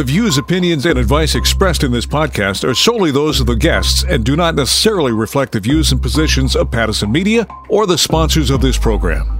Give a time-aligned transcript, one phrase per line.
[0.00, 4.02] The views, opinions, and advice expressed in this podcast are solely those of the guests
[4.02, 8.48] and do not necessarily reflect the views and positions of Pattison Media or the sponsors
[8.48, 9.39] of this program.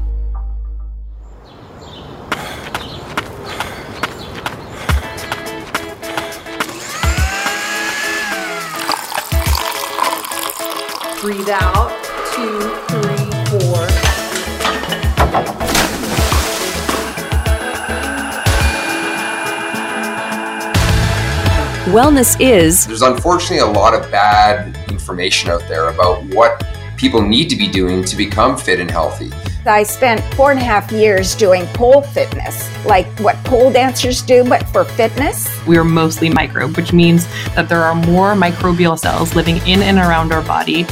[21.91, 26.65] Wellness is There's unfortunately a lot of bad information out there about what
[26.97, 29.33] people need to be doing to become fit and healthy.
[29.67, 34.45] I spent four and a half years doing pole fitness, like what pole dancers do,
[34.49, 35.51] but for fitness.
[35.67, 37.27] We are mostly microbe, which means
[37.57, 40.87] that there are more microbial cells living in and around our body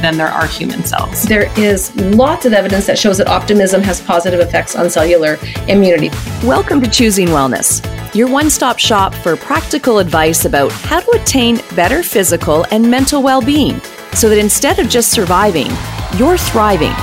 [0.00, 1.24] than there are human cells.
[1.24, 6.10] There is lots of evidence that shows that optimism has positive effects on cellular immunity.
[6.44, 7.84] Welcome to Choosing Wellness,
[8.14, 13.22] your one stop shop for practical advice about how to attain better physical and mental
[13.22, 13.80] well being
[14.14, 15.68] so that instead of just surviving,
[16.16, 16.94] you're thriving.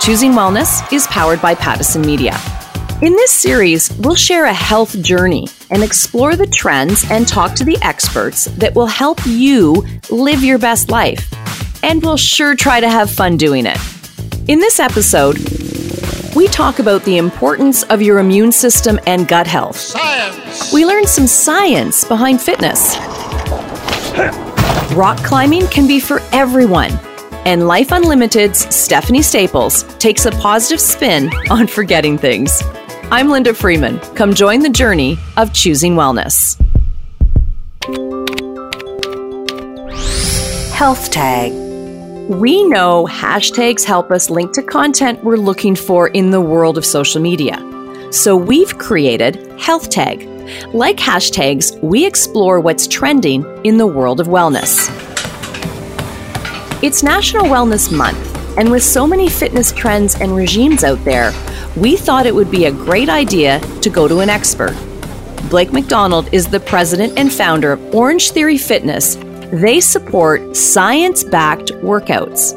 [0.00, 2.38] Choosing Wellness is powered by Pattison Media.
[3.02, 7.64] In this series, we'll share a health journey and explore the trends and talk to
[7.64, 11.30] the experts that will help you live your best life.
[11.82, 13.78] And we'll sure try to have fun doing it.
[14.48, 15.38] In this episode,
[16.34, 19.76] we talk about the importance of your immune system and gut health.
[19.76, 20.72] Science!
[20.72, 22.96] We learn some science behind fitness.
[24.94, 26.92] Rock climbing can be for everyone.
[27.44, 32.62] And Life Unlimited's Stephanie Staples takes a positive spin on forgetting things.
[33.10, 33.98] I'm Linda Freeman.
[34.14, 36.60] Come join the journey of choosing wellness.
[40.72, 41.65] Health Tag.
[42.28, 46.84] We know hashtags help us link to content we're looking for in the world of
[46.84, 47.62] social media.
[48.10, 50.28] So we've created Health Tag.
[50.74, 54.88] Like hashtags, we explore what's trending in the world of wellness.
[56.82, 61.32] It's National Wellness Month, and with so many fitness trends and regimes out there,
[61.76, 64.76] we thought it would be a great idea to go to an expert.
[65.48, 69.16] Blake McDonald is the president and founder of Orange Theory Fitness.
[69.52, 72.54] They support science backed workouts.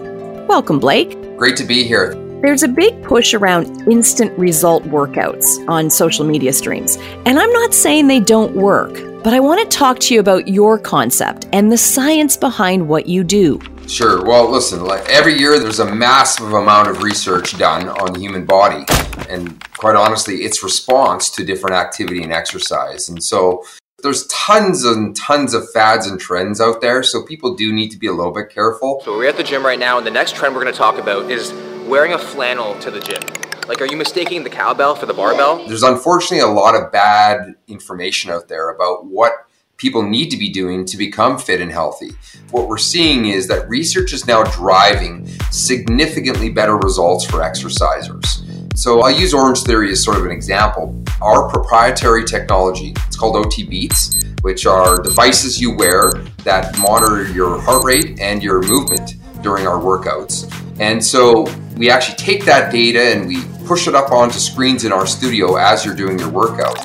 [0.47, 1.11] Welcome, Blake.
[1.38, 2.16] Great to be here.
[2.41, 6.97] There's a big push around instant result workouts on social media streams.
[7.25, 10.47] And I'm not saying they don't work, but I want to talk to you about
[10.47, 13.61] your concept and the science behind what you do.
[13.88, 14.23] Sure.
[14.23, 18.45] Well, listen, like every year there's a massive amount of research done on the human
[18.45, 18.85] body
[19.29, 23.07] and quite honestly, its response to different activity and exercise.
[23.07, 23.63] And so
[24.01, 27.97] there's tons and tons of fads and trends out there, so people do need to
[27.97, 29.01] be a little bit careful.
[29.05, 30.97] So we're at the gym right now, and the next trend we're going to talk
[30.97, 31.53] about is
[31.87, 33.21] wearing a flannel to the gym.
[33.67, 35.67] Like, are you mistaking the cowbell for the barbell?
[35.67, 39.31] There's unfortunately a lot of bad information out there about what
[39.77, 42.09] people need to be doing to become fit and healthy.
[42.51, 48.43] What we're seeing is that research is now driving significantly better results for exercisers.
[48.75, 51.03] So I'll use Orange Theory as sort of an example.
[51.22, 56.13] Our proprietary technology, it's called OT Beats, which are devices you wear
[56.44, 60.52] that monitor your heart rate and your movement during our workouts.
[60.79, 64.94] And so we actually take that data and we push it up onto screens in
[64.94, 66.78] our studio as you're doing your workout.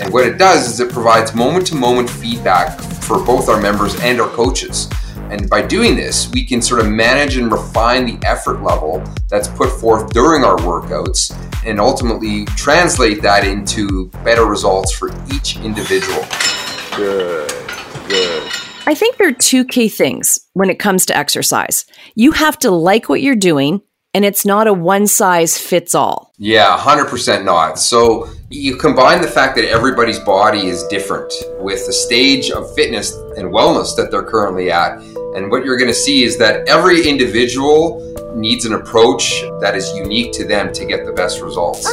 [0.00, 3.98] And what it does is it provides moment to moment feedback for both our members
[4.00, 4.88] and our coaches.
[5.30, 9.46] And by doing this, we can sort of manage and refine the effort level that's
[9.46, 11.30] put forth during our workouts
[11.64, 16.24] and ultimately translate that into better results for each individual.
[16.96, 17.48] Good,
[18.08, 18.52] good.
[18.86, 21.84] I think there are two key things when it comes to exercise.
[22.16, 23.82] You have to like what you're doing,
[24.14, 26.32] and it's not a one size fits all.
[26.38, 27.78] Yeah, 100% not.
[27.78, 33.14] So you combine the fact that everybody's body is different with the stage of fitness
[33.36, 35.00] and wellness that they're currently at.
[35.36, 38.00] And what you're going to see is that every individual
[38.34, 41.88] needs an approach that is unique to them to get the best results.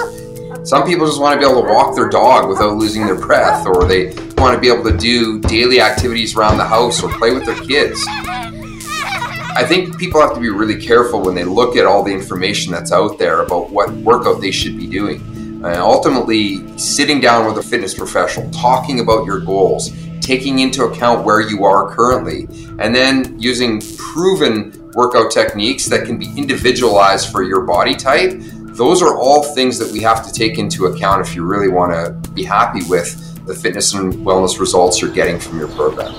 [0.63, 3.65] Some people just want to be able to walk their dog without losing their breath,
[3.67, 4.07] or they
[4.37, 7.55] want to be able to do daily activities around the house or play with their
[7.55, 8.03] kids.
[8.09, 12.71] I think people have to be really careful when they look at all the information
[12.71, 15.21] that's out there about what workout they should be doing.
[15.63, 19.91] And ultimately, sitting down with a fitness professional, talking about your goals,
[20.21, 22.47] taking into account where you are currently,
[22.79, 28.33] and then using proven workout techniques that can be individualized for your body type.
[28.77, 31.93] Those are all things that we have to take into account if you really want
[31.93, 36.13] to be happy with the fitness and wellness results you're getting from your program.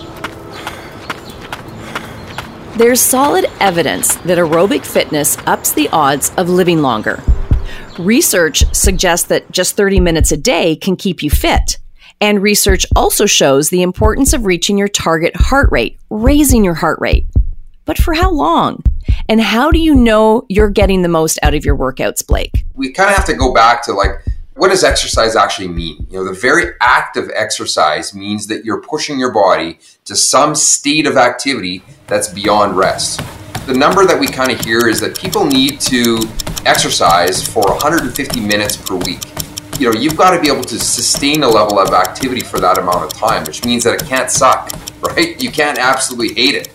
[2.77, 7.23] There's solid evidence that aerobic fitness ups the odds of living longer.
[7.99, 11.79] Research suggests that just 30 minutes a day can keep you fit.
[12.21, 16.99] And research also shows the importance of reaching your target heart rate, raising your heart
[17.01, 17.27] rate.
[17.85, 18.83] But for how long?
[19.29, 22.65] And how do you know you're getting the most out of your workouts, Blake?
[22.75, 24.11] We kind of have to go back to like,
[24.55, 26.07] what does exercise actually mean?
[26.11, 30.57] You know, the very act of exercise means that you're pushing your body to some
[30.57, 33.21] state of activity that's beyond rest.
[33.67, 36.19] The number that we kind of hear is that people need to
[36.67, 39.21] exercise for 150 minutes per week.
[39.79, 42.79] You know, you've got to be able to sustain a level of activity for that
[42.79, 45.41] amount of time, which means that it can't suck, right?
[45.41, 46.75] You can't absolutely hate it.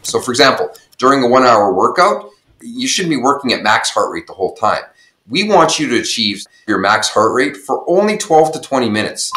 [0.00, 2.30] So, for example, during a one hour workout,
[2.62, 4.82] you shouldn't be working at max heart rate the whole time.
[5.28, 9.30] We want you to achieve your max heart rate for only 12 to 20 minutes.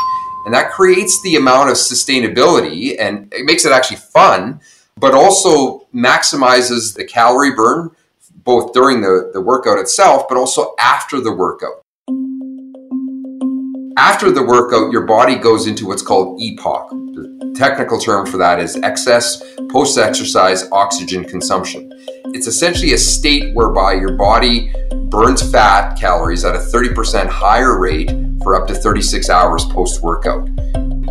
[0.46, 4.62] And that creates the amount of sustainability and it makes it actually fun,
[4.96, 7.92] but also maximizes the calorie burn
[8.46, 11.81] both during the, the workout itself, but also after the workout.
[14.02, 16.90] After the workout, your body goes into what's called EPOC.
[17.14, 21.94] The technical term for that is excess post exercise oxygen consumption.
[22.34, 24.74] It's essentially a state whereby your body
[25.12, 28.10] burns fat calories at a 30% higher rate
[28.42, 30.50] for up to 36 hours post workout.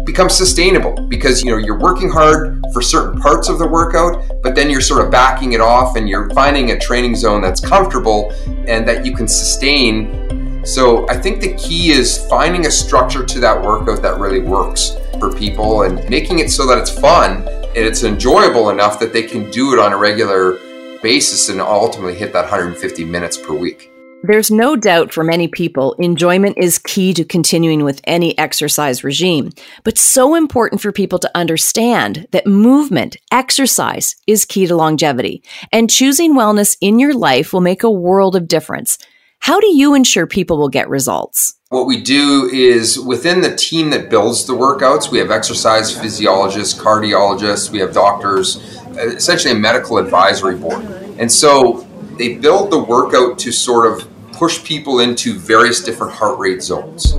[0.04, 4.56] Becomes sustainable because you know you're working hard for certain parts of the workout, but
[4.56, 8.32] then you're sort of backing it off and you're finding a training zone that's comfortable
[8.66, 10.39] and that you can sustain.
[10.64, 14.94] So I think the key is finding a structure to that workout that really works
[15.18, 19.22] for people and making it so that it's fun and it's enjoyable enough that they
[19.22, 20.58] can do it on a regular
[21.02, 23.90] basis and ultimately hit that 150 minutes per week.
[24.22, 29.52] There's no doubt for many people, enjoyment is key to continuing with any exercise regime,
[29.82, 35.42] but so important for people to understand that movement, exercise is key to longevity,
[35.72, 38.98] and choosing wellness in your life will make a world of difference.
[39.40, 41.54] How do you ensure people will get results?
[41.70, 46.78] What we do is within the team that builds the workouts, we have exercise physiologists,
[46.78, 48.58] cardiologists, we have doctors,
[48.98, 50.84] uh, essentially a medical advisory board.
[51.18, 51.88] And so
[52.18, 57.14] they build the workout to sort of push people into various different heart rate zones.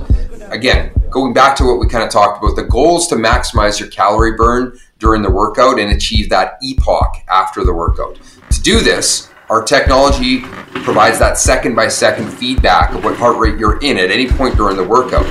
[0.50, 3.80] Again, going back to what we kind of talked about, the goal is to maximize
[3.80, 8.16] your calorie burn during the workout and achieve that EPOC after the workout.
[8.50, 10.40] To do this, our technology
[10.82, 14.56] provides that second by second feedback of what heart rate you're in at any point
[14.56, 15.26] during the workout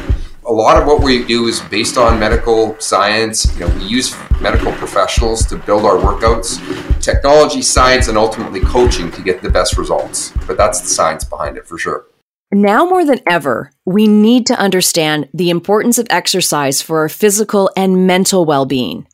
[0.45, 3.57] a lot of what we do is based on medical science.
[3.57, 6.59] You know, we use medical professionals to build our workouts,
[7.01, 10.33] technology, science, and ultimately coaching to get the best results.
[10.47, 12.07] But that's the science behind it for sure.
[12.51, 17.71] Now more than ever, we need to understand the importance of exercise for our physical
[17.77, 19.07] and mental well being.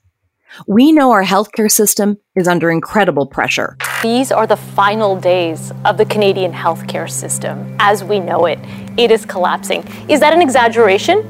[0.66, 3.78] We know our healthcare system is under incredible pressure.
[4.02, 8.60] These are the final days of the Canadian healthcare system as we know it.
[8.98, 9.88] It is collapsing.
[10.10, 11.24] Is that an exaggeration?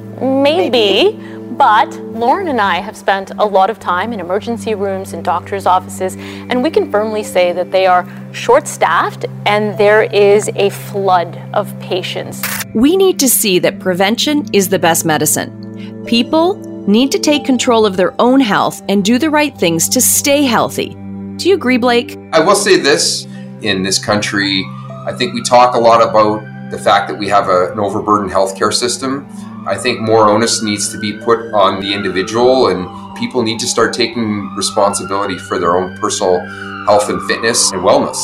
[0.44, 1.18] Maybe.
[1.18, 1.38] Maybe.
[1.58, 5.66] But Lauren and I have spent a lot of time in emergency rooms and doctors'
[5.66, 10.70] offices, and we can firmly say that they are short staffed and there is a
[10.70, 12.44] flood of patients.
[12.76, 16.06] We need to see that prevention is the best medicine.
[16.06, 20.02] People need to take control of their own health and do the right things to
[20.02, 20.96] stay healthy.
[21.36, 22.18] Do you agree, Blake?
[22.32, 23.28] I will say this
[23.62, 24.64] in this country,
[25.06, 28.32] I think we talk a lot about the fact that we have a, an overburdened
[28.32, 29.28] healthcare system.
[29.68, 33.68] I think more onus needs to be put on the individual, and people need to
[33.68, 36.40] start taking responsibility for their own personal
[36.86, 38.18] health and fitness and wellness.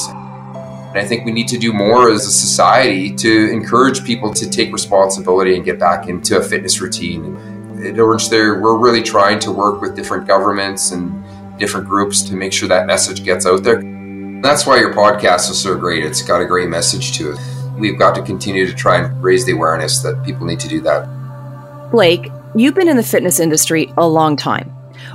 [0.90, 4.50] And I think we need to do more as a society to encourage people to
[4.50, 7.36] take responsibility and get back into a fitness routine
[7.92, 11.24] we're really trying to work with different governments and
[11.60, 13.82] different groups to make sure that message gets out there.
[14.42, 16.04] That's why your podcast is so great.
[16.04, 17.40] It's got a great message to it.
[17.78, 20.82] We've got to continue to try and raise the awareness that people need to do
[20.82, 21.90] that.
[21.92, 24.70] Blake, you've been in the fitness industry a long time.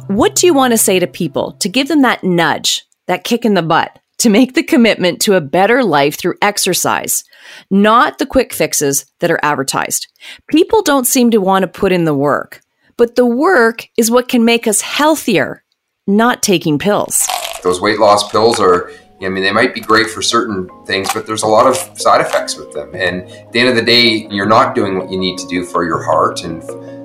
[0.06, 3.44] What do you want to say to people to give them that nudge, that kick
[3.44, 7.24] in the butt, to make the commitment to a better life through exercise,
[7.70, 10.08] not the quick fixes that are advertised.
[10.48, 12.60] People don't seem to want to put in the work,
[12.96, 15.62] but the work is what can make us healthier,
[16.06, 17.28] not taking pills.
[17.62, 18.90] Those weight loss pills are,
[19.22, 22.20] I mean, they might be great for certain things, but there's a lot of side
[22.20, 22.94] effects with them.
[22.94, 25.64] And at the end of the day, you're not doing what you need to do
[25.64, 26.62] for your heart, and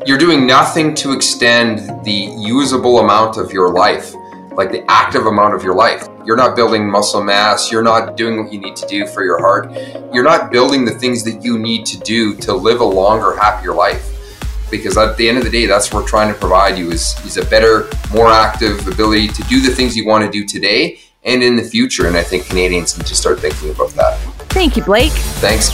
[0.07, 4.13] you're doing nothing to extend the usable amount of your life
[4.55, 6.07] like the active amount of your life.
[6.25, 7.69] You're not building muscle mass.
[7.69, 9.71] You're not doing what you need to do for your heart.
[10.13, 13.73] You're not building the things that you need to do to live a longer, happier
[13.73, 14.09] life.
[14.71, 17.13] Because at the end of the day, that's what we're trying to provide you is,
[17.25, 20.99] is a better, more active ability to do the things you want to do today
[21.23, 22.07] and in the future.
[22.07, 24.17] And I think Canadians need to start thinking about that.
[24.49, 25.11] Thank you, Blake.
[25.11, 25.71] Thanks.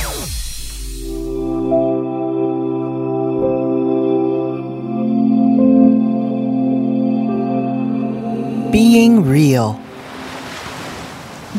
[8.71, 9.79] Being Real.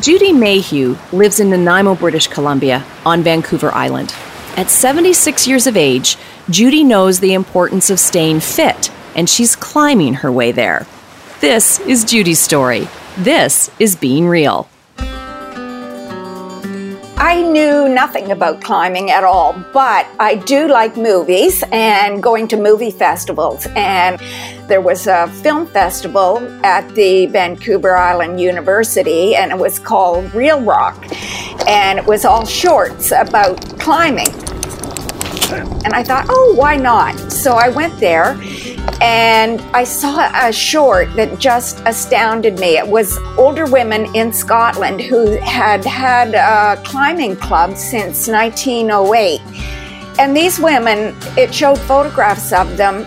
[0.01, 4.11] Judy Mayhew lives in Nanaimo, British Columbia, on Vancouver Island.
[4.57, 6.17] At 76 years of age,
[6.49, 10.87] Judy knows the importance of staying fit, and she's climbing her way there.
[11.39, 12.87] This is Judy's story.
[13.15, 14.67] This is Being Real.
[17.23, 22.57] I knew nothing about climbing at all, but I do like movies and going to
[22.57, 23.67] movie festivals.
[23.75, 24.19] And
[24.67, 30.61] there was a film festival at the Vancouver Island University, and it was called Real
[30.61, 30.97] Rock.
[31.67, 34.31] And it was all shorts about climbing.
[35.59, 37.17] And I thought, oh, why not?
[37.31, 38.37] So I went there
[39.01, 42.77] and I saw a short that just astounded me.
[42.77, 49.41] It was older women in Scotland who had had a climbing club since 1908.
[50.19, 53.05] And these women, it showed photographs of them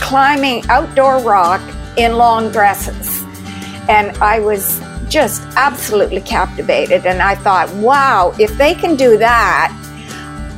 [0.00, 1.60] climbing outdoor rock
[1.96, 3.22] in long dresses.
[3.88, 7.06] And I was just absolutely captivated.
[7.06, 9.78] And I thought, wow, if they can do that,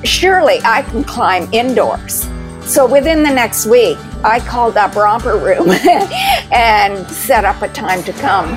[0.05, 2.29] surely I can climb indoors.
[2.63, 5.71] So within the next week, I called up Romper Room
[6.53, 8.57] and set up a time to come.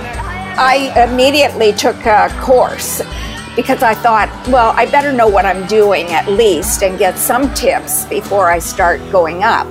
[0.60, 3.02] I immediately took a course
[3.56, 7.54] because I thought, well, I better know what I'm doing at least and get some
[7.54, 9.68] tips before I start going up.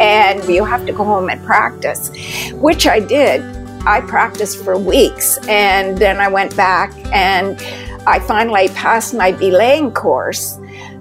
[0.00, 2.10] And you have to go home and practice,
[2.54, 3.42] which I did.
[3.86, 7.60] I practiced for weeks and then I went back and
[8.06, 10.58] I finally passed my belaying course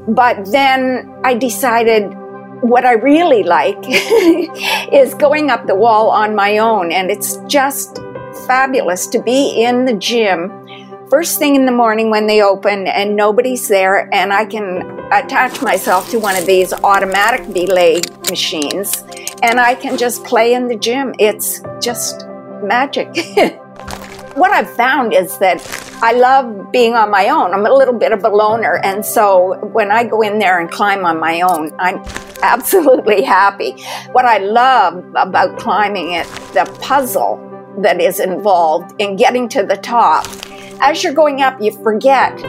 [0.07, 2.13] but then I decided
[2.61, 3.77] what I really like
[4.91, 6.91] is going up the wall on my own.
[6.91, 7.99] And it's just
[8.47, 10.67] fabulous to be in the gym
[11.09, 15.61] first thing in the morning when they open and nobody's there and I can attach
[15.61, 19.03] myself to one of these automatic belay machines
[19.41, 21.13] and I can just play in the gym.
[21.19, 22.25] It's just
[22.61, 23.07] magic.
[24.37, 25.59] what I've found is that
[26.01, 27.53] I love being on my own.
[27.53, 28.79] I'm a little bit of a loner.
[28.83, 31.97] And so when I go in there and climb on my own, I'm
[32.43, 33.71] absolutely happy.
[34.11, 37.43] What I love about climbing it, the puzzle
[37.79, 40.27] that is involved in getting to the top.
[40.79, 42.39] As you're going up, you forget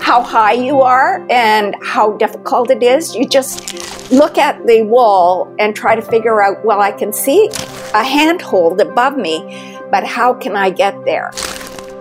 [0.00, 3.16] how high you are and how difficult it is.
[3.16, 7.48] You just look at the wall and try to figure out, well, I can see
[7.94, 11.30] a handhold above me but how can I get there?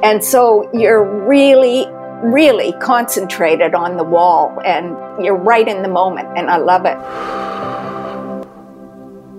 [0.03, 1.87] And so you're really,
[2.23, 6.97] really concentrated on the wall and you're right in the moment, and I love it.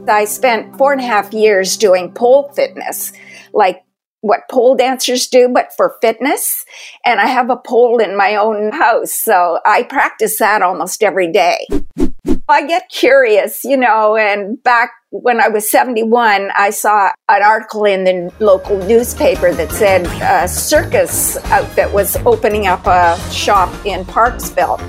[0.09, 3.13] I spent four and a half years doing pole fitness,
[3.53, 3.83] like
[4.21, 6.65] what pole dancers do, but for fitness.
[7.05, 11.31] And I have a pole in my own house, so I practice that almost every
[11.31, 11.67] day.
[12.49, 14.93] I get curious, you know, and back
[15.23, 20.49] when I was 71, I saw an article in the local newspaper that said a
[20.49, 24.81] circus outfit was opening up a shop in Parksville.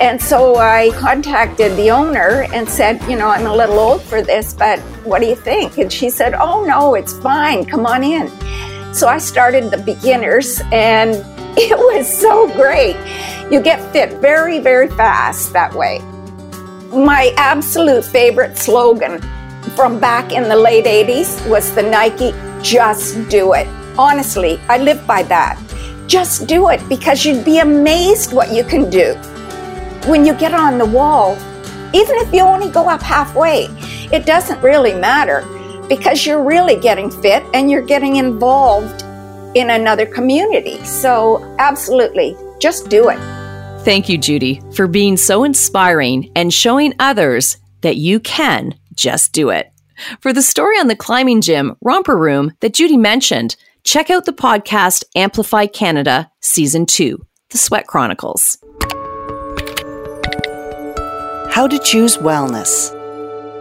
[0.00, 4.22] And so I contacted the owner and said, you know, I'm a little old for
[4.22, 5.76] this, but what do you think?
[5.78, 7.64] And she said, oh, no, it's fine.
[7.66, 8.28] Come on in.
[8.94, 11.14] So I started the beginners and
[11.58, 12.96] it was so great.
[13.50, 15.98] You get fit very, very fast that way.
[16.92, 19.20] My absolute favorite slogan
[19.76, 23.66] from back in the late 80s was the Nike Just Do It.
[23.98, 25.58] Honestly, I live by that.
[26.06, 29.14] Just do it because you'd be amazed what you can do.
[30.10, 31.36] When you get on the wall,
[31.92, 33.68] even if you only go up halfway,
[34.12, 35.44] it doesn't really matter
[35.88, 39.02] because you're really getting fit and you're getting involved
[39.54, 40.82] in another community.
[40.84, 43.18] So, absolutely, just do it.
[43.84, 49.48] Thank you, Judy, for being so inspiring and showing others that you can just do
[49.48, 49.72] it.
[50.20, 54.32] For the story on the climbing gym, Romper Room, that Judy mentioned, check out the
[54.32, 58.58] podcast Amplify Canada Season 2, The Sweat Chronicles.
[61.50, 62.94] How to choose wellness.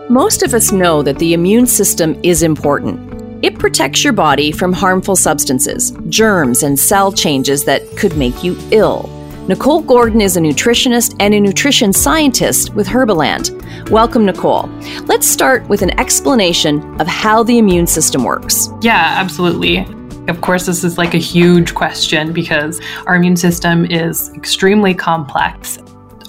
[0.10, 3.00] Most of us know that the immune system is important.
[3.44, 8.58] It protects your body from harmful substances, germs, and cell changes that could make you
[8.72, 9.10] ill.
[9.50, 13.90] Nicole Gordon is a nutritionist and a nutrition scientist with Herbaland.
[13.90, 14.70] Welcome, Nicole.
[15.06, 18.70] Let's start with an explanation of how the immune system works.
[18.84, 19.88] Yeah, absolutely.
[20.28, 25.80] Of course, this is like a huge question because our immune system is extremely complex.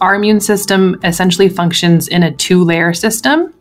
[0.01, 3.53] Our immune system essentially functions in a two layer system.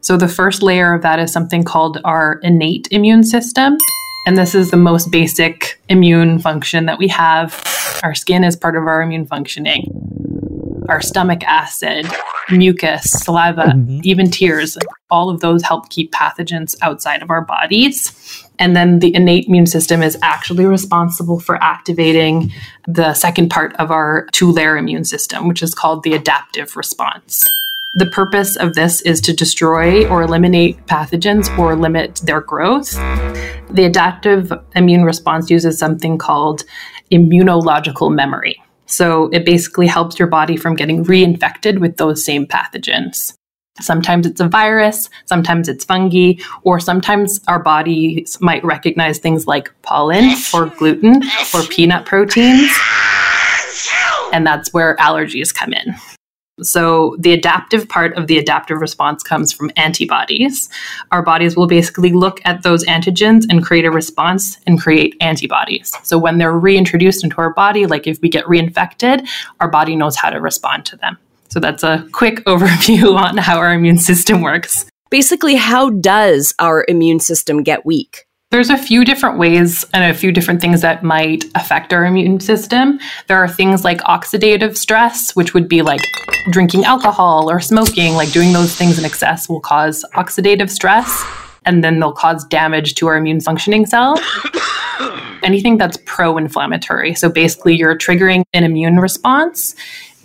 [0.00, 3.78] So, the first layer of that is something called our innate immune system.
[4.26, 7.73] And this is the most basic immune function that we have.
[8.02, 10.84] Our skin is part of our immune functioning.
[10.88, 12.06] Our stomach acid,
[12.50, 14.00] mucus, saliva, mm-hmm.
[14.04, 14.76] even tears,
[15.10, 18.44] all of those help keep pathogens outside of our bodies.
[18.58, 22.52] And then the innate immune system is actually responsible for activating
[22.86, 27.44] the second part of our two layer immune system, which is called the adaptive response.
[27.96, 32.92] The purpose of this is to destroy or eliminate pathogens or limit their growth.
[33.70, 36.64] The adaptive immune response uses something called
[37.10, 38.60] immunological memory.
[38.86, 43.34] So it basically helps your body from getting reinfected with those same pathogens.
[43.80, 49.72] Sometimes it's a virus, sometimes it's fungi, or sometimes our bodies might recognize things like
[49.82, 52.70] pollen or gluten or peanut proteins.
[54.32, 55.94] And that's where allergies come in.
[56.62, 60.68] So, the adaptive part of the adaptive response comes from antibodies.
[61.10, 65.92] Our bodies will basically look at those antigens and create a response and create antibodies.
[66.04, 69.26] So, when they're reintroduced into our body, like if we get reinfected,
[69.58, 71.18] our body knows how to respond to them.
[71.48, 74.86] So, that's a quick overview on how our immune system works.
[75.10, 78.23] Basically, how does our immune system get weak?
[78.54, 82.38] There's a few different ways and a few different things that might affect our immune
[82.38, 83.00] system.
[83.26, 86.00] There are things like oxidative stress, which would be like
[86.52, 91.24] drinking alcohol or smoking, like doing those things in excess will cause oxidative stress
[91.64, 94.20] and then they'll cause damage to our immune functioning cells.
[95.42, 97.16] Anything that's pro inflammatory.
[97.16, 99.74] So basically, you're triggering an immune response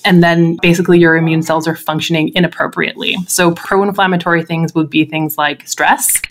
[0.06, 3.16] and then basically your immune cells are functioning inappropriately.
[3.28, 6.22] So, pro inflammatory things would be things like stress,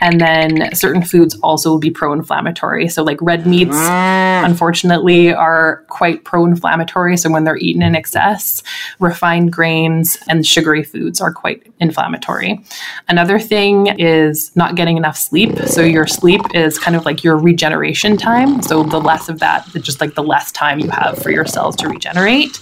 [0.00, 2.88] and then certain foods also will be pro inflammatory.
[2.88, 4.44] So, like red meats, mm.
[4.44, 7.16] unfortunately, are quite pro inflammatory.
[7.16, 8.62] So, when they're eaten in excess,
[8.98, 12.64] refined grains and sugary foods are quite inflammatory.
[13.08, 15.58] Another thing is not getting enough sleep.
[15.60, 18.62] So, your sleep is kind of like your regeneration time.
[18.62, 21.76] So, the less of that, just like the less time you have for your cells
[21.76, 22.60] to regenerate.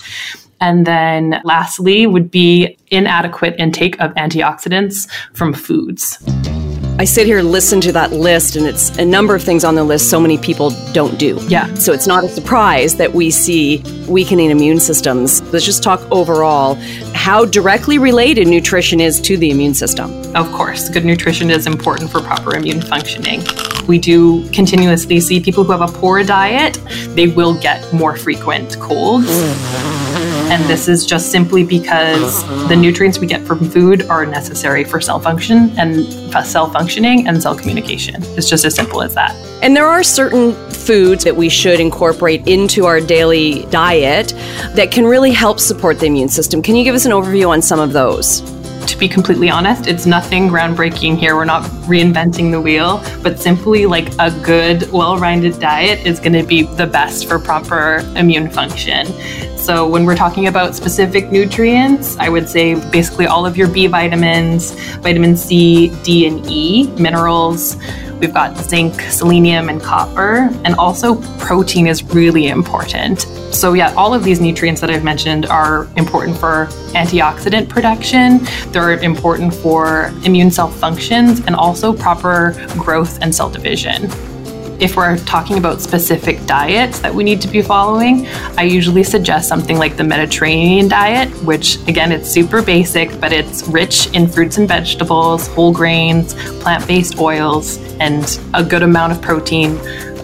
[0.60, 6.18] And then lastly would be inadequate intake of antioxidants from foods.
[6.98, 9.74] I sit here, and listen to that list, and it's a number of things on
[9.74, 11.38] the list so many people don't do.
[11.46, 11.72] Yeah.
[11.74, 15.42] So it's not a surprise that we see weakening immune systems.
[15.52, 16.76] Let's just talk overall
[17.12, 20.10] how directly related nutrition is to the immune system.
[20.34, 23.42] Of course, good nutrition is important for proper immune functioning.
[23.86, 26.80] We do continuously see people who have a poor diet,
[27.14, 29.26] they will get more frequent colds.
[29.26, 30.05] Mm-hmm.
[30.48, 35.00] And this is just simply because the nutrients we get from food are necessary for
[35.00, 36.06] cell function and
[36.46, 38.22] cell functioning and cell communication.
[38.36, 39.34] It's just as simple as that.
[39.62, 44.28] And there are certain foods that we should incorporate into our daily diet
[44.74, 46.62] that can really help support the immune system.
[46.62, 48.40] Can you give us an overview on some of those?
[48.86, 51.34] To be completely honest, it's nothing groundbreaking here.
[51.34, 56.32] We're not reinventing the wheel, but simply like a good, well rounded diet is going
[56.34, 59.06] to be the best for proper immune function.
[59.56, 63.88] So, when we're talking about specific nutrients, I would say basically all of your B
[63.88, 67.76] vitamins, vitamin C, D, and E, minerals.
[68.20, 70.50] We've got zinc, selenium, and copper.
[70.64, 73.22] And also, protein is really important.
[73.52, 78.40] So, yeah, all of these nutrients that I've mentioned are important for antioxidant production.
[78.72, 84.10] They're important for immune cell functions and also proper growth and cell division
[84.80, 88.26] if we're talking about specific diets that we need to be following,
[88.58, 93.66] I usually suggest something like the Mediterranean diet, which again, it's super basic, but it's
[93.68, 99.22] rich in fruits and vegetables, whole grains, plant based oils, and a good amount of
[99.22, 99.76] protein.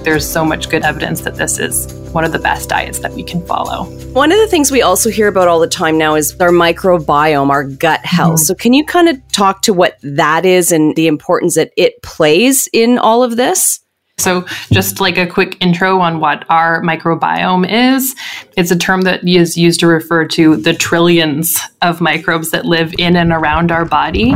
[0.02, 3.22] There's so much good evidence that this is one of the best diets that we
[3.22, 3.84] can follow.
[4.12, 7.50] One of the things we also hear about all the time now is our microbiome,
[7.50, 8.40] our gut health.
[8.40, 8.44] Mm-hmm.
[8.44, 12.02] So, can you kind of talk to what that is and the importance that it
[12.02, 13.81] plays in all of this?
[14.22, 18.14] So, just like a quick intro on what our microbiome is,
[18.56, 22.94] it's a term that is used to refer to the trillions of microbes that live
[22.98, 24.34] in and around our body.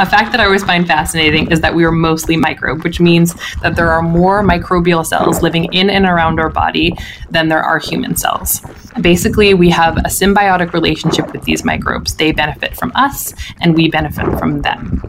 [0.00, 3.34] A fact that I always find fascinating is that we are mostly microbe, which means
[3.62, 6.94] that there are more microbial cells living in and around our body
[7.30, 8.60] than there are human cells.
[9.00, 12.14] Basically, we have a symbiotic relationship with these microbes.
[12.14, 15.02] They benefit from us, and we benefit from them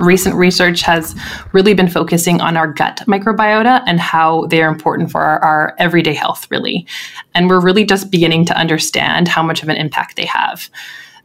[0.00, 1.14] recent research has
[1.52, 5.74] really been focusing on our gut microbiota and how they are important for our, our,
[5.78, 6.86] everyday health, really.
[7.34, 10.68] And we're really just beginning to understand how much of an impact they have.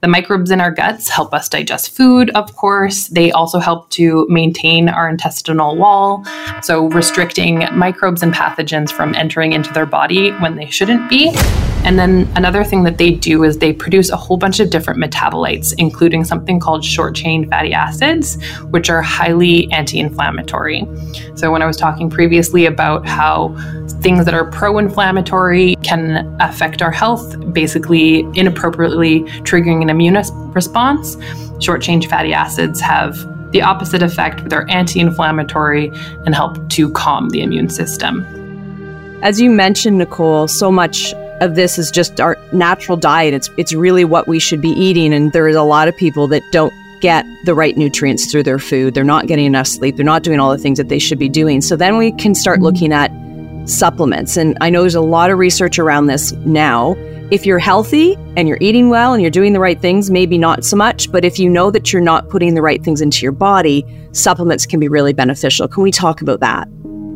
[0.02, 3.08] The microbes in our guts help us digest food, of course.
[3.08, 6.24] They also help to maintain our intestinal wall,
[6.62, 11.32] so restricting microbes and pathogens from entering into their body when they shouldn't be.
[11.86, 15.00] And then another thing that they do is they produce a whole bunch of different
[15.00, 20.88] metabolites, including something called short chain fatty acids, which are highly anti inflammatory.
[21.36, 23.56] So, when I was talking previously about how
[24.02, 30.22] things that are pro inflammatory can affect our health, basically inappropriately triggering an immune
[30.54, 31.18] response.
[31.60, 33.16] Short chain fatty acids have
[33.52, 34.50] the opposite effect.
[34.50, 35.92] They're anti inflammatory
[36.26, 38.26] and help to calm the immune system.
[39.22, 43.34] As you mentioned, Nicole, so much of this is just our natural diet.
[43.34, 46.28] It's it's really what we should be eating and there is a lot of people
[46.28, 48.94] that don't get the right nutrients through their food.
[48.94, 49.96] They're not getting enough sleep.
[49.96, 51.62] They're not doing all the things that they should be doing.
[51.62, 53.12] So then we can start looking at
[53.66, 54.38] supplements.
[54.38, 56.96] And I know there's a lot of research around this now.
[57.32, 60.64] If you're healthy and you're eating well and you're doing the right things, maybe not
[60.64, 61.12] so much.
[61.12, 64.66] But if you know that you're not putting the right things into your body, supplements
[64.66, 65.68] can be really beneficial.
[65.68, 66.68] Can we talk about that?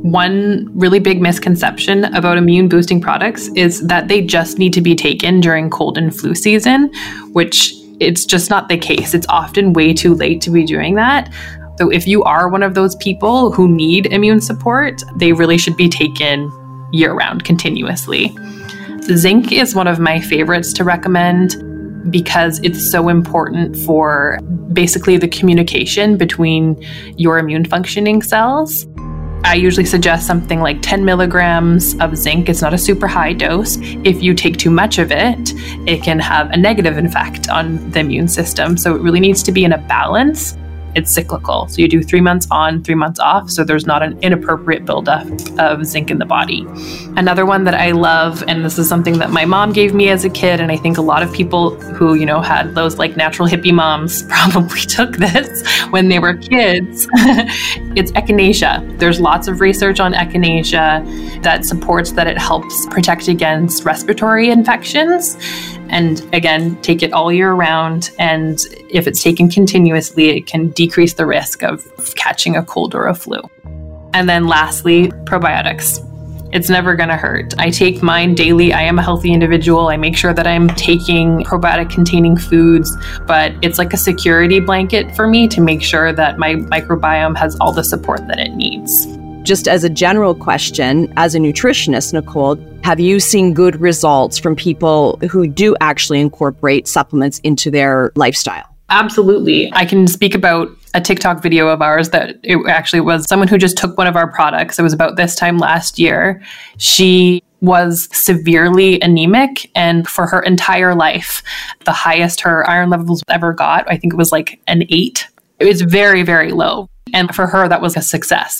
[0.02, 4.96] One really big misconception about immune boosting products is that they just need to be
[4.96, 6.92] taken during cold and flu season,
[7.34, 9.14] which it's just not the case.
[9.14, 11.32] It's often way too late to be doing that.
[11.80, 15.78] So if you are one of those people who need immune support, they really should
[15.78, 16.52] be taken
[16.92, 18.36] year round continuously.
[19.04, 21.56] Zinc is one of my favorites to recommend
[22.12, 24.40] because it's so important for
[24.74, 28.86] basically the communication between your immune functioning cells.
[29.46, 32.50] I usually suggest something like 10 milligrams of zinc.
[32.50, 33.78] It's not a super high dose.
[34.04, 35.54] If you take too much of it,
[35.88, 38.76] it can have a negative effect on the immune system.
[38.76, 40.58] So it really needs to be in a balance
[40.96, 41.68] it's cyclical.
[41.68, 43.50] So you do three months on, three months off.
[43.50, 45.28] So there's not an inappropriate buildup
[45.60, 46.66] of zinc in the body.
[47.16, 50.26] Another one that I love, and this is something that my mom gave me as
[50.26, 53.16] a kid, and I think a lot of people who, you know, had those like
[53.16, 57.08] natural hippie moms probably took this when they were kids.
[57.96, 58.98] it's echinacea.
[59.00, 65.38] There's lots of research on echinacea that supports that it helps protect against respiratory infections
[65.90, 68.12] and again, take it all year round.
[68.20, 73.08] And if it's taken continuously, it can decrease the risk of catching a cold or
[73.08, 73.40] a flu.
[74.14, 76.06] And then lastly, probiotics.
[76.52, 77.54] It's never going to hurt.
[77.60, 78.74] I take mine daily.
[78.74, 79.90] I am a healthy individual.
[79.90, 82.96] I make sure that I'm taking probiotic containing foods,
[83.28, 87.56] but it's like a security blanket for me to make sure that my microbiome has
[87.62, 89.06] all the support that it needs.
[89.50, 94.56] Just as a general question, as a nutritionist, Nicole, have you seen good results from
[94.56, 98.76] people who do actually incorporate supplements into their lifestyle?
[98.90, 99.74] Absolutely.
[99.74, 103.58] I can speak about a TikTok video of ours that it actually was someone who
[103.58, 104.78] just took one of our products.
[104.78, 106.44] It was about this time last year.
[106.78, 111.42] She was severely anemic and for her entire life,
[111.86, 115.28] the highest her iron levels ever got, I think it was like an eight.
[115.58, 116.88] It was very, very low.
[117.14, 118.60] And for her, that was a success.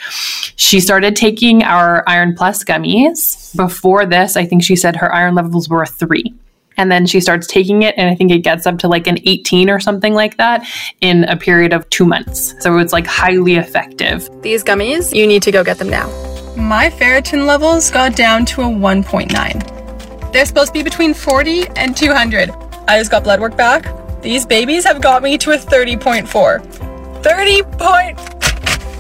[0.56, 3.56] She started taking our Iron Plus gummies.
[3.56, 6.34] Before this, I think she said her iron levels were a three.
[6.78, 9.20] And then she starts taking it, and I think it gets up to like an
[9.26, 10.66] 18 or something like that
[11.02, 12.56] in a period of two months.
[12.62, 14.30] So it's like highly effective.
[14.42, 16.08] These gummies, you need to go get them now.
[16.56, 20.32] My ferritin levels got down to a 1.9.
[20.32, 22.52] They're supposed to be between 40 and 200.
[22.88, 24.22] I just got blood work back.
[24.22, 27.24] These babies have got me to a 30.4.
[27.24, 28.39] 30 point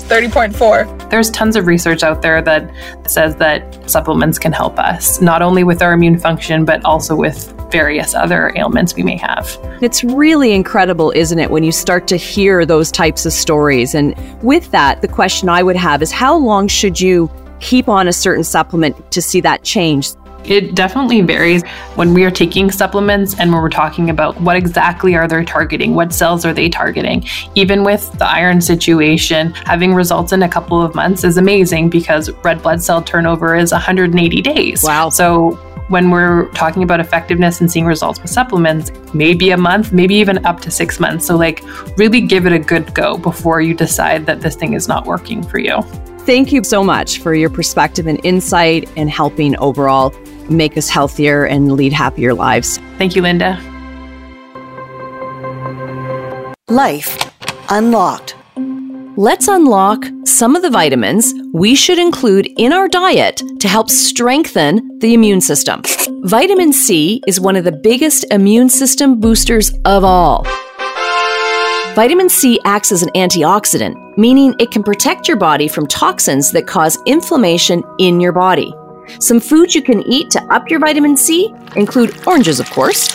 [0.09, 1.09] 30.4.
[1.11, 2.71] There's tons of research out there that
[3.07, 7.53] says that supplements can help us, not only with our immune function, but also with
[7.71, 9.55] various other ailments we may have.
[9.81, 13.93] It's really incredible, isn't it, when you start to hear those types of stories?
[13.93, 18.07] And with that, the question I would have is how long should you keep on
[18.07, 20.09] a certain supplement to see that change?
[20.45, 21.63] It definitely varies
[21.95, 25.93] when we are taking supplements and when we're talking about what exactly are they targeting,
[25.93, 27.25] what cells are they targeting.
[27.55, 32.29] Even with the iron situation, having results in a couple of months is amazing because
[32.43, 34.83] red blood cell turnover is 180 days.
[34.83, 35.09] Wow.
[35.09, 40.15] So when we're talking about effectiveness and seeing results with supplements, maybe a month, maybe
[40.15, 41.25] even up to six months.
[41.25, 41.63] So, like,
[41.97, 45.41] really give it a good go before you decide that this thing is not working
[45.43, 45.83] for you.
[46.29, 50.13] Thank you so much for your perspective and insight and helping overall
[50.47, 52.77] make us healthier and lead happier lives.
[52.99, 53.59] Thank you, Linda.
[56.67, 57.33] Life
[57.69, 58.35] Unlocked.
[59.17, 64.99] Let's unlock some of the vitamins we should include in our diet to help strengthen
[64.99, 65.81] the immune system.
[66.25, 70.45] Vitamin C is one of the biggest immune system boosters of all.
[71.99, 76.65] Vitamin C acts as an antioxidant, meaning it can protect your body from toxins that
[76.65, 78.73] cause inflammation in your body.
[79.19, 83.09] Some foods you can eat to up your vitamin C include oranges, of course,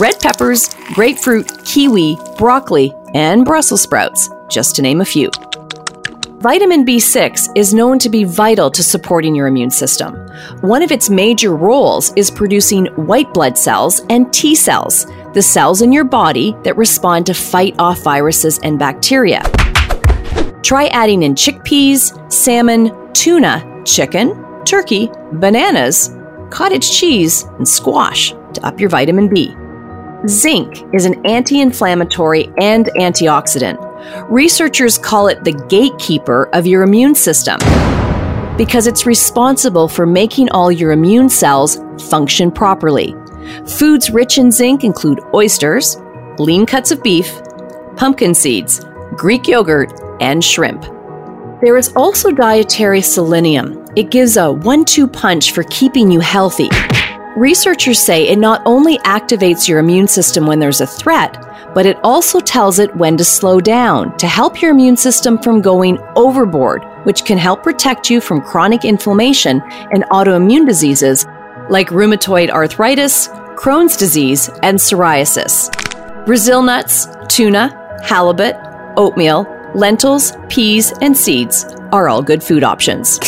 [0.00, 5.30] red peppers, grapefruit, kiwi, broccoli, and Brussels sprouts, just to name a few.
[6.40, 10.16] Vitamin B6 is known to be vital to supporting your immune system.
[10.62, 15.82] One of its major roles is producing white blood cells and T cells, the cells
[15.82, 19.42] in your body that respond to fight off viruses and bacteria.
[20.62, 26.14] Try adding in chickpeas, salmon, tuna, chicken, turkey, bananas,
[26.50, 29.54] cottage cheese, and squash to up your vitamin B.
[30.26, 33.78] Zinc is an anti inflammatory and antioxidant.
[34.28, 37.58] Researchers call it the gatekeeper of your immune system
[38.56, 41.78] because it's responsible for making all your immune cells
[42.10, 43.14] function properly.
[43.66, 45.96] Foods rich in zinc include oysters,
[46.38, 47.40] lean cuts of beef,
[47.96, 48.84] pumpkin seeds,
[49.16, 50.82] Greek yogurt, and shrimp.
[51.60, 53.84] There is also dietary selenium.
[53.96, 56.70] It gives a one two punch for keeping you healthy.
[57.36, 61.98] Researchers say it not only activates your immune system when there's a threat, but it
[62.02, 66.84] also tells it when to slow down to help your immune system from going overboard,
[67.04, 71.26] which can help protect you from chronic inflammation and autoimmune diseases
[71.70, 75.70] like rheumatoid arthritis, Crohn's disease, and psoriasis.
[76.26, 78.56] Brazil nuts, tuna, halibut,
[78.96, 83.18] oatmeal, lentils, peas, and seeds are all good food options.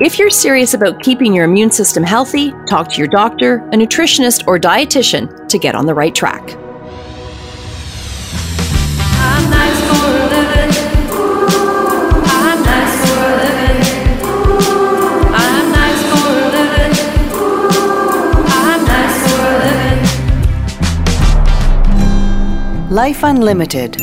[0.00, 4.46] If you're serious about keeping your immune system healthy, talk to your doctor, a nutritionist,
[4.48, 6.61] or dietitian to get on the right track.
[22.92, 23.96] Life Unlimited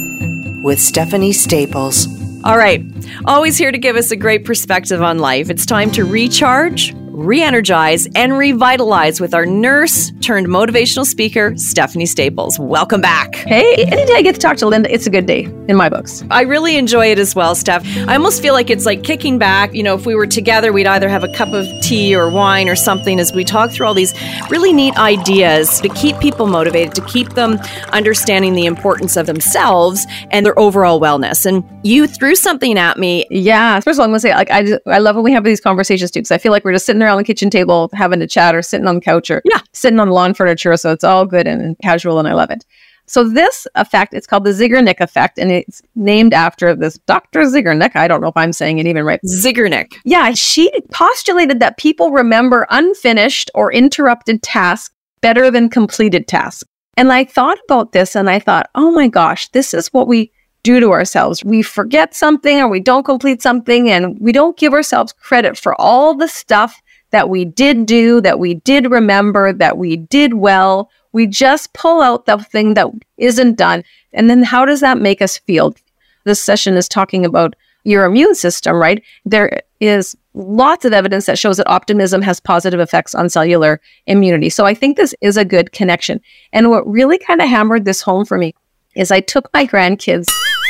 [0.64, 2.08] with Stephanie Staples.
[2.44, 2.84] All right.
[3.26, 5.52] Always here to give us a great perspective on life.
[5.52, 12.08] It's time to recharge, re energize, and revitalize with our nurse turned motivational speaker, Stephanie
[12.08, 12.58] Staples.
[12.58, 13.36] Welcome back.
[13.36, 15.88] Hey, any day I get to talk to Linda, it's a good day in my
[15.88, 16.24] books.
[16.32, 17.86] I really enjoy it as well, Steph.
[18.08, 19.72] I almost feel like it's like kicking back.
[19.72, 22.68] You know, if we were together, we'd either have a cup of tea or wine
[22.68, 24.12] or something as we talk through all these
[24.50, 27.60] really neat ideas to keep people motivated, to keep them
[27.92, 31.46] understanding the importance of themselves and their overall wellness.
[31.46, 33.28] And you threw something at me.
[33.30, 33.80] Yeah.
[33.80, 35.44] First of all, I'm going to say, like, I, just, I love when we have
[35.44, 38.24] these conversations too, because I feel like we're just sitting around the kitchen table having
[38.24, 39.60] a chat or sitting on the couch or yeah.
[39.74, 40.76] sitting on the lawn furniture.
[40.78, 42.66] So it's all good and, and casual, and I love it.
[43.10, 47.42] So this effect, it's called the Zeigarnik effect, and it's named after this Dr.
[47.42, 47.96] Zeigarnik.
[47.96, 49.20] I don't know if I'm saying it even right.
[49.26, 49.96] Zeigarnik.
[50.06, 56.64] Yeah, she postulated that people remember unfinished or interrupted tasks better than completed tasks.
[56.98, 60.32] And I thought about this and I thought, oh my gosh, this is what we
[60.62, 61.44] do to ourselves.
[61.44, 65.80] We forget something or we don't complete something and we don't give ourselves credit for
[65.82, 66.80] all the stuff
[67.12, 70.92] that we did do, that we did remember, that we did well.
[71.12, 73.84] We just pull out the thing that isn't done.
[74.14, 75.76] And then how does that make us feel?
[76.24, 79.04] This session is talking about your immune system, right?
[79.26, 84.50] There is lots of evidence that shows that optimism has positive effects on cellular immunity.
[84.50, 86.22] So I think this is a good connection.
[86.54, 88.54] And what really kind of hammered this home for me
[88.96, 90.28] is I took my grandkids.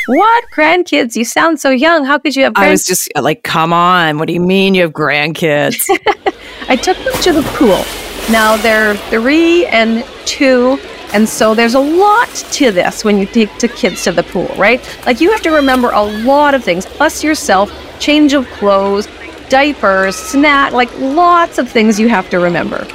[0.07, 1.15] What grandkids?
[1.15, 2.05] You sound so young.
[2.05, 2.53] How could you have?
[2.55, 4.17] I was just like, come on.
[4.17, 5.85] What do you mean you have grandkids?
[6.67, 8.08] I took them to the pool.
[8.31, 10.79] Now they're three and two.
[11.13, 14.47] And so there's a lot to this when you take the kids to the pool,
[14.57, 14.79] right?
[15.07, 19.07] Like you have to remember a lot of things, plus yourself, change of clothes,
[19.49, 22.85] diapers, snack, like lots of things you have to remember,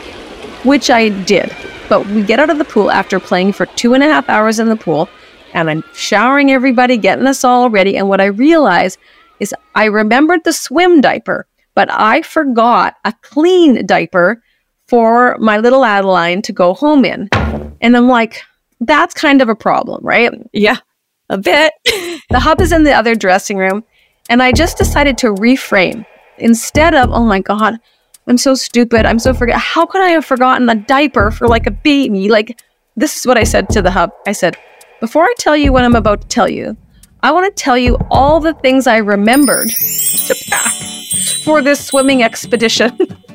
[0.63, 1.55] which I did.
[1.89, 4.61] But we get out of the pool after playing for two and a half hours
[4.61, 5.09] in the pool,
[5.53, 7.97] and I'm showering everybody, getting us all ready.
[7.97, 8.99] And what I realized
[9.41, 14.41] is I remembered the swim diaper, but I forgot a clean diaper
[14.89, 17.29] for my little Adeline to go home in.
[17.81, 18.43] And I'm like,
[18.81, 20.33] that's kind of a problem, right?
[20.53, 20.79] Yeah,
[21.29, 21.73] a bit.
[22.31, 23.85] the hub is in the other dressing room.
[24.29, 26.07] And I just decided to reframe.
[26.39, 27.79] Instead of, oh my God,
[28.27, 29.07] I'm so stupid.
[29.07, 29.57] I'm so forget.
[29.57, 32.29] How could I have forgotten a diaper for like a baby?
[32.29, 32.61] Like,
[32.97, 34.11] this is what I said to the hub.
[34.27, 34.57] I said,
[35.01, 36.77] before I tell you what I'm about to tell you,
[37.23, 40.73] I want to tell you all the things I remembered to pack
[41.43, 42.97] for this swimming expedition.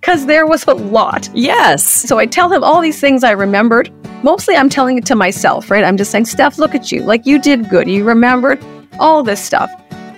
[0.00, 1.28] Because there was a lot.
[1.34, 1.84] Yes.
[1.84, 3.90] So I tell him all these things I remembered.
[4.22, 5.84] Mostly I'm telling it to myself, right?
[5.84, 7.02] I'm just saying, Steph, look at you.
[7.02, 7.88] Like you did good.
[7.88, 8.62] You remembered
[8.98, 9.70] all this stuff.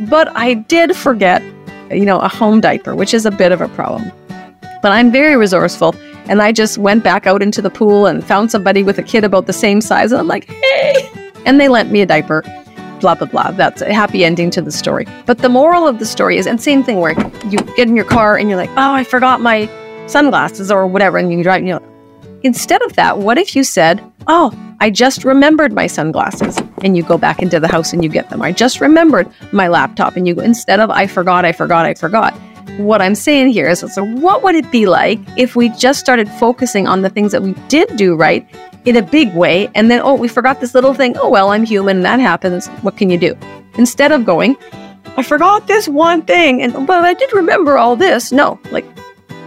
[0.08, 1.42] But I did forget,
[1.90, 4.10] you know, a home diaper, which is a bit of a problem.
[4.82, 5.94] But I'm very resourceful.
[6.26, 9.24] And I just went back out into the pool and found somebody with a kid
[9.24, 10.10] about the same size.
[10.10, 11.10] And I'm like, hey.
[11.46, 12.42] And they lent me a diaper.
[13.04, 13.50] Blah, blah, blah.
[13.50, 15.06] That's a happy ending to the story.
[15.26, 17.12] But the moral of the story is, and same thing where
[17.50, 19.68] you get in your car and you're like, oh, I forgot my
[20.06, 21.18] sunglasses or whatever.
[21.18, 21.82] And you drive, you know,
[22.44, 27.02] instead of that, what if you said, oh, I just remembered my sunglasses and you
[27.02, 28.40] go back into the house and you get them.
[28.40, 31.92] I just remembered my laptop and you go, instead of I forgot, I forgot, I
[31.92, 32.32] forgot.
[32.78, 36.26] What I'm saying here is, so what would it be like if we just started
[36.26, 38.48] focusing on the things that we did do right
[38.84, 41.16] in a big way and then, oh, we forgot this little thing.
[41.18, 42.68] Oh, well, I'm human that happens.
[42.82, 43.36] What can you do?
[43.78, 44.56] Instead of going,
[45.16, 48.32] I forgot this one thing and, but I did remember all this.
[48.32, 48.84] No, like,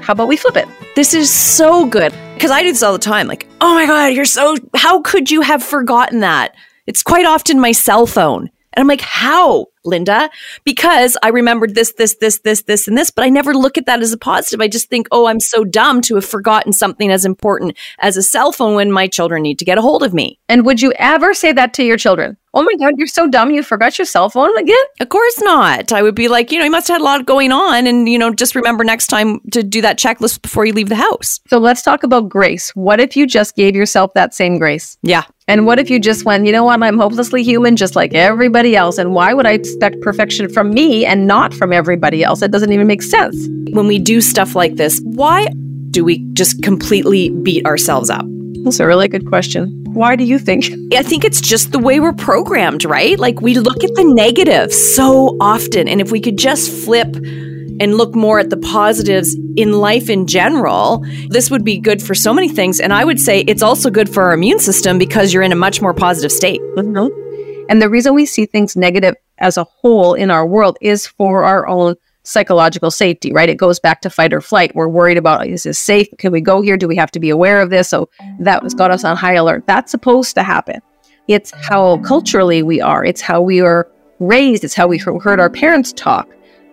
[0.02, 0.68] how about we flip it?
[0.96, 2.14] This is so good.
[2.38, 3.28] because I do this all the time.
[3.28, 6.56] Like, oh my God, you're so, how could you have forgotten that?
[6.86, 8.52] It's quite often my cell phone.
[8.74, 10.30] And I'm like, how, Linda?
[10.64, 13.86] Because I remembered this, this, this, this, this, and this, but I never look at
[13.88, 14.62] that as a positive.
[14.62, 18.24] I just think, oh, I'm so dumb to have forgotten something as important as a
[18.24, 20.40] cell phone when my children need to get a hold of me.
[20.48, 22.38] And would you ever say that to your children?
[22.54, 23.52] Oh my God, you're so dumb.
[23.52, 24.78] You forgot your cell phone again?
[25.00, 25.92] Of course not.
[25.92, 27.86] I would be like, you know, you must have had a lot going on.
[27.86, 30.96] And, you know, just remember next time to do that checklist before you leave the
[30.96, 31.40] house.
[31.50, 32.72] So let's talk about grace.
[32.72, 34.98] What if you just gave yourself that same grace?
[35.04, 35.24] Yeah.
[35.48, 38.76] And what if you just went, you know what, I'm hopelessly human just like everybody
[38.76, 38.98] else.
[38.98, 42.42] And why would I expect perfection from me and not from everybody else?
[42.42, 43.48] It doesn't even make sense.
[43.72, 45.48] When we do stuff like this, why
[45.92, 48.26] do we just completely beat ourselves up?
[48.64, 49.77] That's a really good question.
[49.98, 50.66] Why do you think?
[50.94, 53.18] I think it's just the way we're programmed, right?
[53.18, 55.88] Like we look at the negative so often.
[55.88, 60.28] And if we could just flip and look more at the positives in life in
[60.28, 62.80] general, this would be good for so many things.
[62.80, 65.56] And I would say it's also good for our immune system because you're in a
[65.56, 66.62] much more positive state.
[66.76, 67.66] Mm-hmm.
[67.68, 71.44] And the reason we see things negative as a whole in our world is for
[71.44, 71.96] our own
[72.28, 73.48] psychological safety, right?
[73.48, 74.76] It goes back to fight or flight.
[74.76, 76.08] We're worried about is this safe?
[76.18, 76.76] Can we go here?
[76.76, 77.88] Do we have to be aware of this?
[77.88, 78.10] So
[78.40, 79.66] that was got us on high alert.
[79.66, 80.82] That's supposed to happen.
[81.30, 83.04] It's how culturally we are.
[83.06, 84.64] It's how we are raised.
[84.66, 86.28] It's how we heard our parents talk.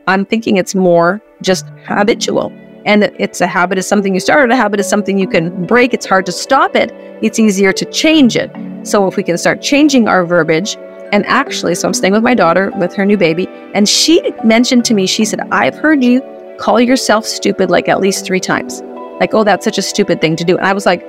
[0.09, 2.53] I'm thinking it's more just habitual.
[2.85, 5.95] And it's a habit is something you started, a habit is something you can break.
[5.95, 6.93] It's hard to stop it.
[7.23, 8.51] It's easier to change it.
[8.87, 10.77] So if we can start changing our verbiage,
[11.14, 14.85] and actually, so I'm staying with my daughter with her new baby, and she mentioned
[14.87, 16.20] to me, she said, I've heard you
[16.59, 18.83] call yourself stupid like at least three times.
[19.20, 20.57] Like, oh, that's such a stupid thing to do.
[20.57, 21.05] And I was like,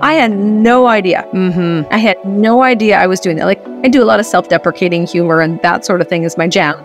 [0.00, 1.26] I had no idea.
[1.32, 1.92] Mm-hmm.
[1.92, 3.46] I had no idea I was doing that.
[3.46, 6.38] Like, I do a lot of self deprecating humor and that sort of thing is
[6.38, 6.76] my jam.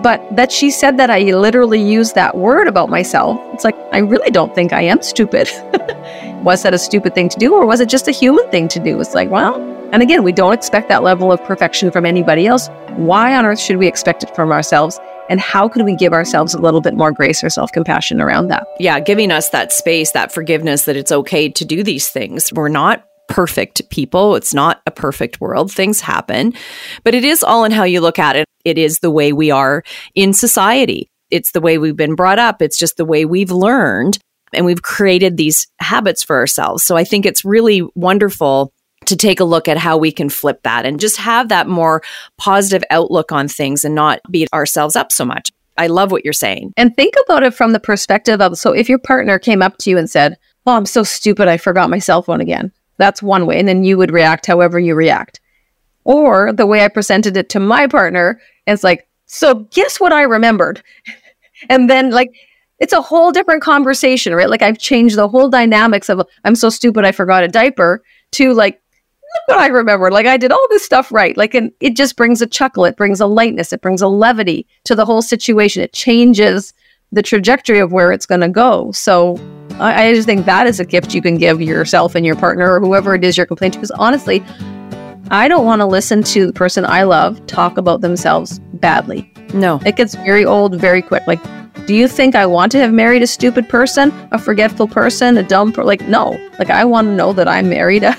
[0.00, 3.98] But that she said that I literally used that word about myself, it's like, I
[3.98, 5.48] really don't think I am stupid.
[6.44, 8.78] was that a stupid thing to do, or was it just a human thing to
[8.78, 9.00] do?
[9.00, 12.68] It's like, well, and again, we don't expect that level of perfection from anybody else.
[12.96, 14.98] Why on earth should we expect it from ourselves?
[15.28, 18.48] And how can we give ourselves a little bit more grace or self compassion around
[18.48, 18.66] that?
[18.78, 22.52] Yeah, giving us that space, that forgiveness that it's okay to do these things.
[22.52, 24.36] We're not perfect people.
[24.36, 25.72] It's not a perfect world.
[25.72, 26.52] Things happen,
[27.04, 28.46] but it is all in how you look at it.
[28.64, 29.82] It is the way we are
[30.14, 31.08] in society.
[31.30, 32.60] It's the way we've been brought up.
[32.60, 34.18] It's just the way we've learned
[34.52, 36.82] and we've created these habits for ourselves.
[36.82, 38.72] So I think it's really wonderful
[39.06, 42.02] to take a look at how we can flip that and just have that more
[42.36, 45.50] positive outlook on things and not beat ourselves up so much.
[45.76, 46.72] I love what you're saying.
[46.76, 49.90] And think about it from the perspective of so if your partner came up to
[49.90, 50.36] you and said,
[50.66, 52.72] Oh, I'm so stupid, I forgot my cell phone again.
[52.96, 53.58] That's one way.
[53.58, 55.40] And then you would react however you react.
[56.04, 60.22] Or the way I presented it to my partner, it's like, so guess what I
[60.22, 60.82] remembered?
[61.68, 62.34] and then like
[62.78, 64.48] it's a whole different conversation, right?
[64.48, 68.52] Like I've changed the whole dynamics of I'm so stupid I forgot a diaper to
[68.52, 68.80] like
[69.46, 70.10] what I remember.
[70.10, 71.36] Like I did all this stuff right.
[71.36, 74.66] Like and it just brings a chuckle, it brings a lightness, it brings a levity
[74.84, 75.82] to the whole situation.
[75.82, 76.72] It changes
[77.12, 78.90] the trajectory of where it's gonna go.
[78.92, 79.36] So
[79.78, 82.72] I, I just think that is a gift you can give yourself and your partner
[82.72, 83.78] or whoever it is you're complaining to.
[83.78, 84.44] Because honestly,
[85.30, 89.30] I don't want to listen to the person I love talk about themselves badly.
[89.54, 89.80] No.
[89.86, 91.26] It gets very old very quick.
[91.26, 91.42] Like,
[91.86, 95.42] do you think I want to have married a stupid person, a forgetful person, a
[95.42, 96.38] dumb per- like no.
[96.58, 98.16] Like I want to know that I'm married a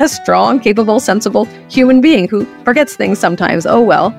[0.00, 3.66] a strong, capable, sensible human being who forgets things sometimes.
[3.66, 4.10] Oh well.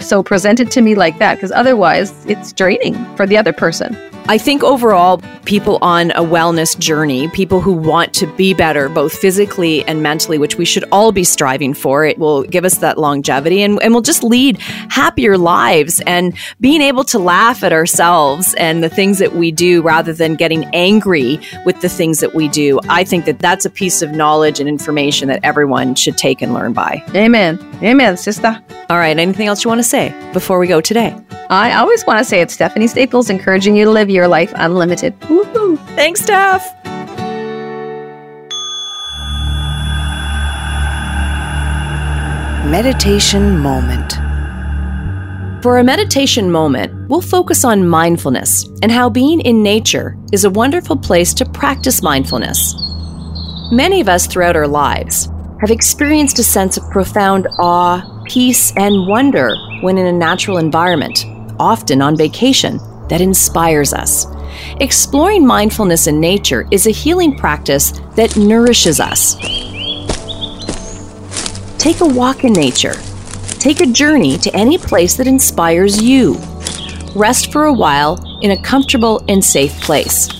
[0.00, 3.96] So present it to me like that because otherwise it's draining for the other person.
[4.26, 9.12] I think overall, people on a wellness journey, people who want to be better, both
[9.12, 12.96] physically and mentally, which we should all be striving for, it will give us that
[12.96, 18.54] longevity and, and we'll just lead happier lives and being able to laugh at ourselves
[18.54, 22.48] and the things that we do rather than getting angry with the things that we
[22.48, 22.80] do.
[22.88, 26.54] I think that that's a piece of knowledge and information that everyone should take and
[26.54, 27.04] learn by.
[27.14, 27.58] Amen.
[27.82, 28.58] Amen, sister.
[28.88, 29.18] All right.
[29.18, 31.16] Anything else you want to say before we go today?
[31.50, 35.18] I always want to say it's Stephanie Staples encouraging you to live your life unlimited.
[35.20, 35.78] Woohoo!
[35.94, 36.74] Thanks, Steph.
[42.66, 44.14] Meditation Moment.
[45.62, 50.50] For a meditation moment, we'll focus on mindfulness and how being in nature is a
[50.50, 52.74] wonderful place to practice mindfulness.
[53.72, 55.28] Many of us throughout our lives
[55.60, 59.54] have experienced a sense of profound awe, peace, and wonder
[59.84, 61.26] when in a natural environment,
[61.60, 62.78] often on vacation,
[63.10, 64.26] that inspires us.
[64.80, 69.34] Exploring mindfulness in nature is a healing practice that nourishes us.
[71.76, 72.94] Take a walk in nature.
[73.58, 76.38] Take a journey to any place that inspires you.
[77.14, 80.30] Rest for a while in a comfortable and safe place.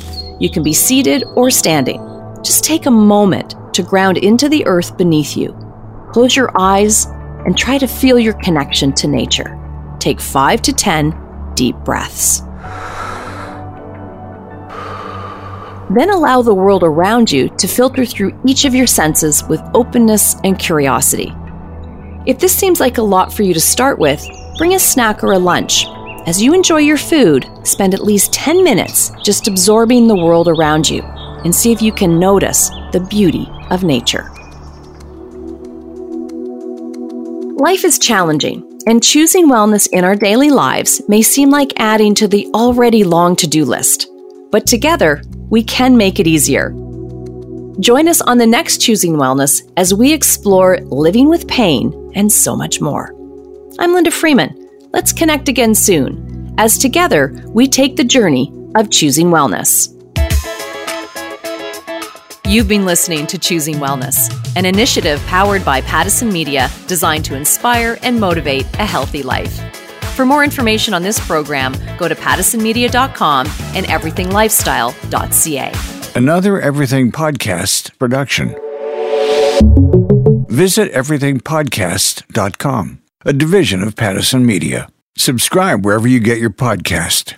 [0.40, 2.00] You can be seated or standing.
[2.42, 5.52] just take a moment to ground into the earth beneath you.
[6.12, 7.06] Close your eyes
[7.44, 9.58] and try to feel your connection to nature.
[9.98, 12.40] Take five to 10 deep breaths.
[15.90, 20.36] Then allow the world around you to filter through each of your senses with openness
[20.42, 21.32] and curiosity.
[22.26, 24.26] If this seems like a lot for you to start with,
[24.56, 25.84] bring a snack or a lunch.
[26.26, 30.88] As you enjoy your food, spend at least 10 minutes just absorbing the world around
[30.88, 34.30] you and see if you can notice the beauty of nature.
[37.56, 42.26] Life is challenging, and choosing wellness in our daily lives may seem like adding to
[42.26, 44.10] the already long to do list.
[44.50, 46.70] But together, we can make it easier.
[47.78, 52.56] Join us on the next Choosing Wellness as we explore living with pain and so
[52.56, 53.14] much more.
[53.78, 54.68] I'm Linda Freeman.
[54.92, 59.93] Let's connect again soon as together we take the journey of choosing wellness.
[62.46, 67.96] You've been listening to Choosing Wellness, an initiative powered by Pattison Media designed to inspire
[68.02, 69.58] and motivate a healthy life.
[70.14, 75.72] For more information on this program, go to pattisonmedia.com and everythinglifestyle.ca.
[76.14, 78.54] Another Everything Podcast production.
[80.48, 84.88] Visit everythingpodcast.com, a division of Pattison Media.
[85.16, 87.34] Subscribe wherever you get your podcast.